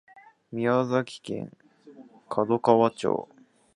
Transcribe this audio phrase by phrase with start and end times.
[0.51, 1.55] 宮崎県
[2.35, 3.29] 門川町